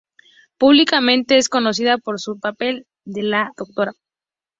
[0.57, 3.91] Públicamente es conocida por su papel de la Dra.